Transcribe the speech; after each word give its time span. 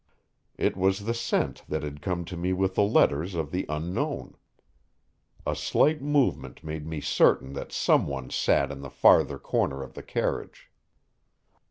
It 0.57 0.75
was 0.75 1.05
the 1.05 1.13
scent 1.13 1.61
that 1.69 1.83
had 1.83 2.01
come 2.01 2.25
to 2.25 2.35
me 2.35 2.53
with 2.53 2.73
the 2.73 2.81
letters 2.81 3.35
of 3.35 3.51
the 3.51 3.67
Unknown. 3.69 4.35
A 5.45 5.55
slight 5.55 6.01
movement 6.01 6.63
made 6.63 6.87
me 6.87 7.01
certain 7.01 7.53
that 7.53 7.71
some 7.71 8.07
one 8.07 8.31
sat 8.31 8.71
in 8.71 8.81
the 8.81 8.89
farther 8.89 9.37
corner 9.37 9.83
of 9.83 9.93
the 9.93 10.01
carriage. 10.01 10.71